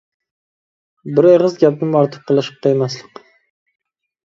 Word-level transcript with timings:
بىر 1.19 1.27
ئېغىز 1.33 1.59
گەپنىمۇ 1.65 2.01
ئارتۇق 2.01 2.25
قىلىشقا 2.33 2.59
قىيماسلىق. 2.67 3.25